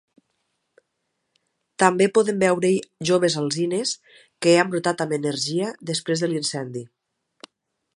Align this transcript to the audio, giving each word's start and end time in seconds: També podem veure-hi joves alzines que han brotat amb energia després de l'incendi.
També 1.83 2.07
podem 2.15 2.41
veure-hi 2.45 2.81
joves 3.11 3.37
alzines 3.43 3.95
que 4.47 4.57
han 4.63 4.73
brotat 4.75 5.05
amb 5.07 5.19
energia 5.23 5.73
després 5.93 6.25
de 6.27 6.33
l'incendi. 6.35 6.89